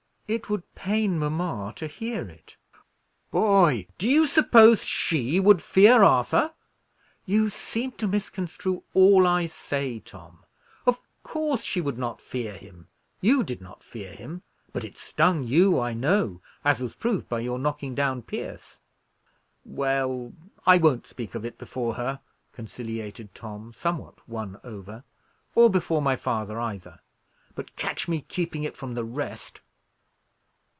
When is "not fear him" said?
11.97-12.87, 13.59-14.43